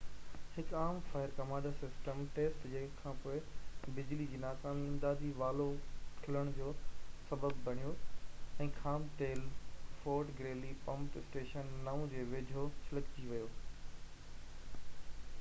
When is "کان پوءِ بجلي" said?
3.01-4.25